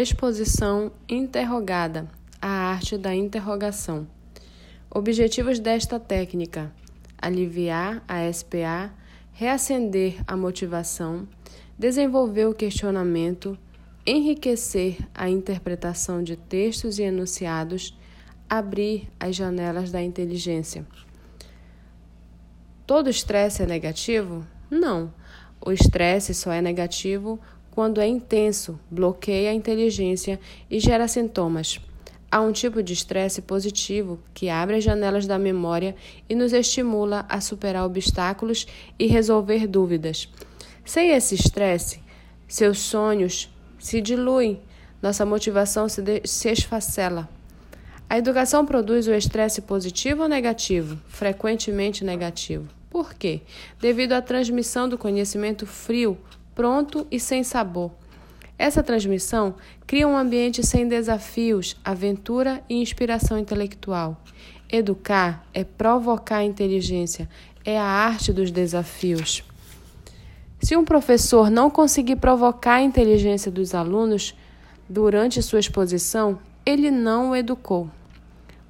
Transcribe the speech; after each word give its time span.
Exposição 0.00 0.92
interrogada 1.08 2.08
a 2.40 2.46
arte 2.46 2.96
da 2.96 3.12
interrogação. 3.12 4.06
Objetivos 4.88 5.58
desta 5.58 5.98
técnica: 5.98 6.72
aliviar 7.20 8.00
a 8.06 8.32
SPA, 8.32 8.94
reacender 9.32 10.22
a 10.24 10.36
motivação, 10.36 11.26
desenvolver 11.76 12.46
o 12.46 12.54
questionamento, 12.54 13.58
enriquecer 14.06 14.98
a 15.12 15.28
interpretação 15.28 16.22
de 16.22 16.36
textos 16.36 17.00
e 17.00 17.02
enunciados, 17.02 17.98
abrir 18.48 19.10
as 19.18 19.34
janelas 19.34 19.90
da 19.90 20.00
inteligência. 20.00 20.86
Todo 22.86 23.10
estresse 23.10 23.64
é 23.64 23.66
negativo? 23.66 24.46
Não. 24.70 25.12
O 25.60 25.72
estresse 25.72 26.34
só 26.34 26.52
é 26.52 26.62
negativo 26.62 27.40
quando 27.78 28.00
é 28.00 28.08
intenso, 28.08 28.76
bloqueia 28.90 29.50
a 29.50 29.54
inteligência 29.54 30.40
e 30.68 30.80
gera 30.80 31.06
sintomas. 31.06 31.80
Há 32.28 32.40
um 32.40 32.50
tipo 32.50 32.82
de 32.82 32.92
estresse 32.92 33.40
positivo 33.40 34.18
que 34.34 34.48
abre 34.48 34.74
as 34.74 34.82
janelas 34.82 35.28
da 35.28 35.38
memória 35.38 35.94
e 36.28 36.34
nos 36.34 36.52
estimula 36.52 37.24
a 37.28 37.40
superar 37.40 37.86
obstáculos 37.86 38.66
e 38.98 39.06
resolver 39.06 39.68
dúvidas. 39.68 40.28
Sem 40.84 41.10
esse 41.10 41.36
estresse, 41.36 42.00
seus 42.48 42.80
sonhos 42.80 43.48
se 43.78 44.00
diluem, 44.00 44.60
nossa 45.00 45.24
motivação 45.24 45.88
se, 45.88 46.02
se 46.24 46.50
esfacela. 46.50 47.28
A 48.10 48.18
educação 48.18 48.66
produz 48.66 49.06
o 49.06 49.14
estresse 49.14 49.60
positivo 49.62 50.24
ou 50.24 50.28
negativo? 50.28 50.98
Frequentemente 51.06 52.04
negativo. 52.04 52.68
Por 52.90 53.14
quê? 53.14 53.42
Devido 53.80 54.14
à 54.14 54.20
transmissão 54.20 54.88
do 54.88 54.98
conhecimento 54.98 55.64
frio 55.64 56.18
pronto 56.58 57.06
e 57.08 57.20
sem 57.20 57.44
sabor. 57.44 57.92
Essa 58.58 58.82
transmissão 58.82 59.54
cria 59.86 60.08
um 60.08 60.16
ambiente 60.16 60.66
sem 60.66 60.88
desafios, 60.88 61.76
aventura 61.84 62.60
e 62.68 62.74
inspiração 62.82 63.38
intelectual. 63.38 64.20
Educar 64.68 65.46
é 65.54 65.62
provocar 65.62 66.38
a 66.38 66.44
inteligência, 66.44 67.28
é 67.64 67.78
a 67.78 67.84
arte 67.84 68.32
dos 68.32 68.50
desafios. 68.50 69.44
Se 70.60 70.76
um 70.76 70.84
professor 70.84 71.48
não 71.48 71.70
conseguir 71.70 72.16
provocar 72.16 72.74
a 72.74 72.82
inteligência 72.82 73.52
dos 73.52 73.72
alunos 73.72 74.34
durante 74.88 75.40
sua 75.40 75.60
exposição, 75.60 76.40
ele 76.66 76.90
não 76.90 77.30
o 77.30 77.36
educou. 77.36 77.88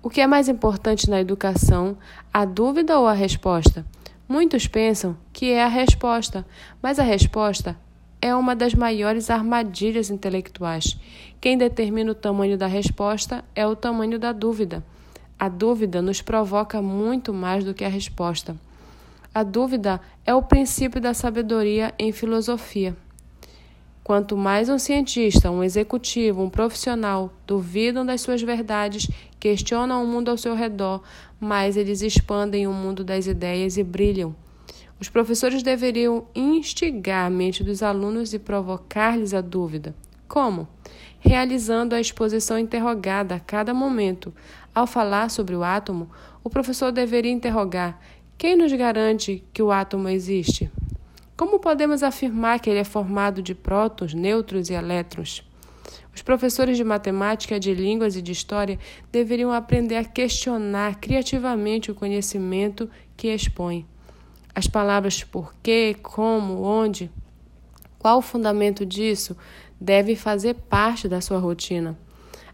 O 0.03 0.11
que 0.11 0.21
é 0.21 0.27
mais 0.27 0.47
importante 0.47 1.09
na 1.09 1.23
educação, 1.23 1.97
a 2.31 2.45
dúvida 2.45 2.99
ou 2.99 3.07
a 3.07 3.15
resposta? 3.15 3.87
Muitos 4.29 4.67
pensam 4.67 5.17
que 5.33 5.53
é 5.53 5.65
a 5.65 5.69
resposta, 5.69 6.45
mas 6.83 6.99
a 6.99 7.03
resposta 7.03 7.75
é 8.21 8.35
uma 8.35 8.55
das 8.55 8.75
maiores 8.75 9.31
armadilhas 9.31 10.11
intelectuais. 10.11 11.01
Quem 11.41 11.57
determina 11.57 12.13
o 12.13 12.15
tamanho 12.15 12.59
da 12.59 12.67
resposta 12.67 13.43
é 13.55 13.67
o 13.67 13.75
tamanho 13.75 14.19
da 14.19 14.31
dúvida. 14.33 14.85
A 15.39 15.49
dúvida 15.49 16.03
nos 16.03 16.21
provoca 16.21 16.83
muito 16.83 17.33
mais 17.33 17.65
do 17.65 17.73
que 17.73 17.85
a 17.87 17.89
resposta. 17.89 18.55
A 19.35 19.43
dúvida 19.43 19.99
é 20.27 20.35
o 20.35 20.43
princípio 20.43 21.01
da 21.01 21.15
sabedoria 21.15 21.95
em 21.99 22.13
filosofia. 22.13 22.95
Quanto 24.09 24.39
mais 24.39 24.71
um 24.71 24.79
cientista, 24.79 25.51
um 25.51 25.63
executivo, 25.63 26.43
um 26.43 26.49
profissional 26.49 27.31
duvidam 27.47 28.07
das 28.07 28.23
suas 28.23 28.41
verdades, 28.41 29.07
questionam 29.39 30.03
o 30.03 30.07
mundo 30.07 30.31
ao 30.31 30.39
seu 30.39 30.55
redor, 30.55 31.03
mais 31.39 31.77
eles 31.77 32.01
expandem 32.01 32.67
o 32.67 32.73
mundo 32.73 33.05
das 33.05 33.27
ideias 33.27 33.77
e 33.77 33.85
brilham. 33.85 34.35
Os 34.99 35.11
professores 35.11 35.63
deveriam 35.63 36.27
instigar 36.35 37.27
a 37.27 37.31
mente 37.31 37.63
dos 37.63 37.83
alunos 37.83 38.33
e 38.33 38.39
provocar-lhes 38.39 39.35
a 39.35 39.43
dúvida. 39.43 39.95
Como? 40.27 40.67
Realizando 41.21 41.95
a 41.95 42.01
exposição 42.01 42.59
interrogada 42.59 43.35
a 43.35 43.41
cada 43.41 43.75
momento. 43.75 44.33
Ao 44.75 44.87
falar 44.87 45.29
sobre 45.29 45.55
o 45.55 45.63
átomo, 45.63 46.09
o 46.43 46.49
professor 46.49 46.91
deveria 46.91 47.31
interrogar: 47.31 48.01
quem 48.39 48.57
nos 48.57 48.73
garante 48.73 49.45
que 49.53 49.63
o 49.63 49.71
átomo 49.71 50.09
existe? 50.09 50.71
Como 51.39 51.61
podemos 51.61 52.03
afirmar 52.03 52.59
que 52.59 52.69
ele 52.69 52.81
é 52.81 52.85
formado 52.85 53.41
de 53.41 53.55
prótons, 53.55 54.13
nêutrons 54.13 54.71
e 54.71 54.75
elétrons? 54.75 55.45
Os 56.13 56.21
professores 56.21 56.77
de 56.77 56.83
matemática, 56.83 57.61
de 57.61 57.73
línguas 57.73 58.17
e 58.17 58.23
de 58.23 58.33
história 58.33 58.77
deveriam 59.13 59.53
aprender 59.53 59.95
a 59.95 60.05
questionar 60.05 60.97
criativamente 60.97 61.93
o 61.93 61.95
conhecimento 61.95 62.91
que 63.17 63.29
expõem. 63.29 63.87
As 64.53 64.67
palavras 64.67 65.23
porquê, 65.23 65.95
como, 66.03 66.61
onde, 66.61 67.09
qual 68.01 68.19
o 68.19 68.23
fundamento 68.23 68.85
disso 68.85 69.37
devem 69.81 70.17
fazer 70.17 70.55
parte 70.55 71.07
da 71.07 71.21
sua 71.21 71.39
rotina. 71.39 71.97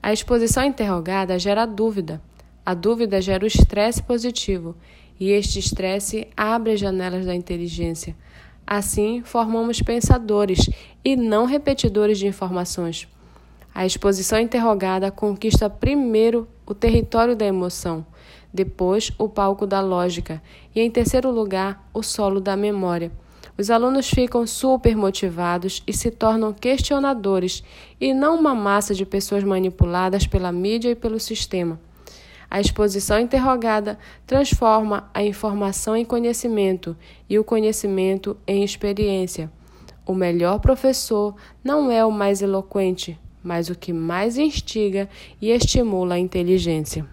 A 0.03 0.12
exposição 0.12 0.62
interrogada 0.62 1.39
gera 1.39 1.65
dúvida. 1.65 2.21
A 2.66 2.75
dúvida 2.75 3.19
gera 3.22 3.45
o 3.45 3.47
estresse 3.49 4.03
positivo 4.03 4.77
e 5.19 5.31
este 5.31 5.59
estresse 5.59 6.28
abre 6.37 6.72
as 6.72 6.81
janelas 6.81 7.25
da 7.25 7.34
inteligência. 7.34 8.15
Assim, 8.67 9.23
formamos 9.23 9.83
pensadores 9.83 10.71
e 11.05 11.17
não 11.17 11.45
repetidores 11.45 12.19
de 12.19 12.27
informações. 12.27 13.07
A 13.75 13.85
exposição 13.85 14.39
interrogada 14.39 15.11
conquista 15.11 15.69
primeiro 15.69 16.49
o 16.67 16.73
território 16.73 17.37
da 17.37 17.45
emoção, 17.45 18.07
depois 18.53 19.13
o 19.19 19.29
palco 19.29 19.67
da 19.67 19.81
lógica 19.81 20.43
e, 20.75 20.81
em 20.81 20.91
terceiro 20.91 21.31
lugar, 21.31 21.89
o 21.93 22.03
solo 22.03 22.41
da 22.41 22.57
memória. 22.57 23.13
Os 23.57 23.71
alunos 23.71 24.09
ficam 24.09 24.47
super 24.47 24.97
motivados 24.97 25.83
e 25.87 25.93
se 25.93 26.11
tornam 26.11 26.53
questionadores 26.53 27.63
e 28.01 28.15
não 28.15 28.39
uma 28.39 28.55
massa 28.55 28.95
de 28.95 29.05
pessoas 29.05 29.45
manipuladas 29.45 30.27
pela 30.27 30.51
mídia 30.51 30.91
e 30.91 30.95
pelo 30.97 31.21
sistema. 31.21 31.79
A 32.54 32.60
exposição 32.60 33.19
interrogada 33.19 33.98
transforma 34.25 35.10
a 35.12 35.25
informação 35.25 35.97
em 35.97 36.04
conhecimento 36.04 36.97
e 37.28 37.37
o 37.37 37.42
conhecimento 37.42 38.37
em 38.47 38.62
experiência. 38.62 39.50
O 40.06 40.15
melhor 40.15 40.60
professor 40.60 41.34
não 41.65 41.91
é 41.91 42.04
o 42.04 42.12
mais 42.12 42.42
eloquente, 42.42 43.19
mas 43.42 43.70
o 43.70 43.75
que 43.75 43.92
mais 43.92 44.38
instiga 44.38 45.10
e 45.42 45.50
estimula 45.50 46.15
a 46.15 46.19
inteligência. 46.20 47.04